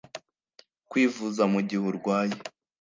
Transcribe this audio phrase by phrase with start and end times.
[0.89, 2.33] kwivuza mu gihe urwaye